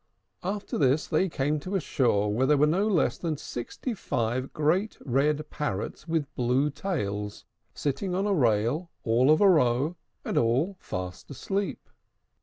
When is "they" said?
1.05-1.29